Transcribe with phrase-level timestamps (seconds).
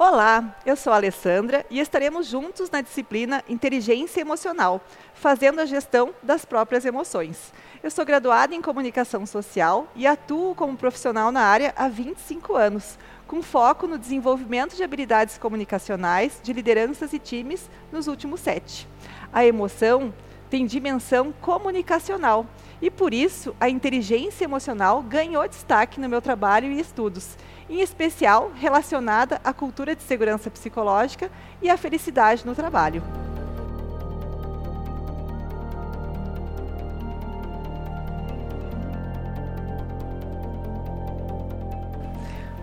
[0.00, 4.80] Olá, eu sou a Alessandra e estaremos juntos na disciplina Inteligência Emocional,
[5.12, 7.52] fazendo a gestão das próprias emoções.
[7.82, 12.96] Eu sou graduada em Comunicação Social e atuo como profissional na área há 25 anos,
[13.26, 18.86] com foco no desenvolvimento de habilidades comunicacionais de lideranças e times nos últimos sete.
[19.32, 20.14] A emoção
[20.48, 22.46] tem dimensão comunicacional
[22.80, 27.36] e, por isso, a inteligência emocional ganhou destaque no meu trabalho e estudos
[27.68, 33.02] em especial relacionada à cultura de segurança psicológica e à felicidade no trabalho.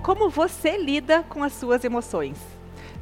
[0.02, 2.55] Como você lida com as suas emoções?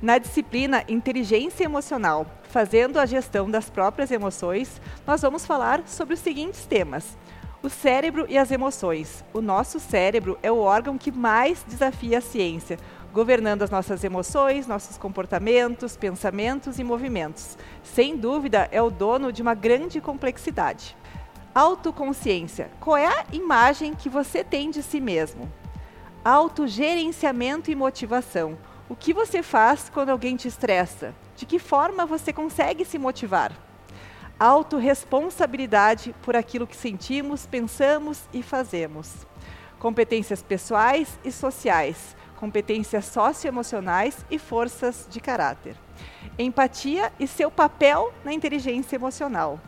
[0.04, 6.20] Na disciplina Inteligência Emocional, fazendo a gestão das próprias emoções, nós vamos falar sobre os
[6.20, 7.18] seguintes temas:
[7.62, 9.24] o cérebro e as emoções.
[9.34, 12.78] O nosso cérebro é o órgão que mais desafia a ciência,
[13.14, 17.58] governando as nossas emoções, nossos comportamentos, pensamentos e movimentos.
[17.82, 20.98] Sem dúvida, é o dono de uma grande complexidade.
[21.56, 22.70] Autoconsciência.
[22.82, 25.50] Qual é a imagem que você tem de si mesmo?
[26.26, 28.58] Autogerenciamento e motivação.
[28.94, 31.16] O que você faz quando alguém te estressa?
[31.36, 33.52] De que forma você consegue se motivar?
[34.38, 39.26] autorresponsabilidade por aquilo que sentimos, pensamos e fazemos.
[39.80, 45.76] Competências pessoais e sociais, competências socioemocionais e forças de caráter.
[46.38, 49.60] Empatia e seu papel na inteligência emocional.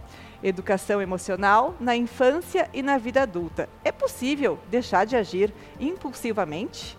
[0.43, 3.67] Educação emocional na infância e na vida adulta.
[3.83, 6.95] É possível deixar de agir impulsivamente?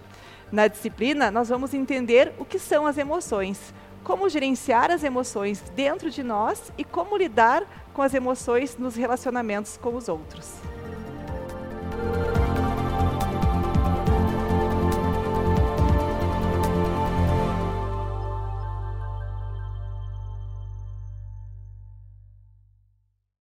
[0.51, 6.11] Na disciplina, nós vamos entender o que são as emoções, como gerenciar as emoções dentro
[6.11, 10.53] de nós e como lidar com as emoções nos relacionamentos com os outros.